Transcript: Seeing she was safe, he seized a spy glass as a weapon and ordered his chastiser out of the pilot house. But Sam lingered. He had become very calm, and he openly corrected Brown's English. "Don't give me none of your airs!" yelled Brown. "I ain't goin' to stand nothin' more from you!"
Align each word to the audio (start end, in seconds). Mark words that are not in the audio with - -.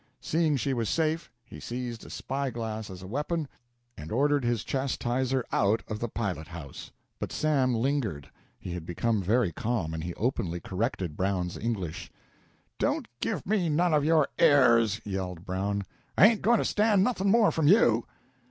Seeing 0.19 0.57
she 0.57 0.73
was 0.73 0.89
safe, 0.89 1.29
he 1.45 1.59
seized 1.59 2.03
a 2.03 2.09
spy 2.09 2.49
glass 2.49 2.89
as 2.89 3.03
a 3.03 3.07
weapon 3.07 3.47
and 3.95 4.11
ordered 4.11 4.43
his 4.43 4.63
chastiser 4.63 5.45
out 5.51 5.83
of 5.87 5.99
the 5.99 6.09
pilot 6.09 6.47
house. 6.47 6.89
But 7.19 7.31
Sam 7.31 7.75
lingered. 7.75 8.27
He 8.59 8.71
had 8.73 8.83
become 8.83 9.21
very 9.21 9.51
calm, 9.51 9.93
and 9.93 10.03
he 10.03 10.15
openly 10.15 10.59
corrected 10.59 11.15
Brown's 11.15 11.55
English. 11.55 12.11
"Don't 12.79 13.07
give 13.19 13.45
me 13.45 13.69
none 13.69 13.93
of 13.93 14.03
your 14.03 14.27
airs!" 14.39 14.99
yelled 15.05 15.45
Brown. 15.45 15.83
"I 16.17 16.25
ain't 16.29 16.41
goin' 16.41 16.57
to 16.57 16.65
stand 16.65 17.03
nothin' 17.03 17.29
more 17.29 17.51
from 17.51 17.67
you!" 17.67 18.07